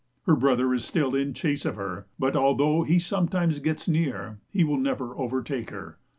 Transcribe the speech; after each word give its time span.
Her 0.23 0.35
brother 0.35 0.73
is 0.73 0.83
still 0.83 1.13
in 1.13 1.35
chase 1.35 1.63
of 1.63 1.75
her, 1.75 2.07
but 2.17 2.35
although 2.35 2.81
he 2.81 2.97
sometimes 2.97 3.59
gets 3.59 3.87
near, 3.87 4.39
he 4.49 4.63
will 4.63 4.79
never 4.79 5.15
overtake 5.15 5.69
her. 5.69 5.99